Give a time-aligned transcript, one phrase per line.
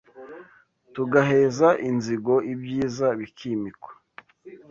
[0.93, 3.91] Tugaheza inzigo i Byiza bikimikwa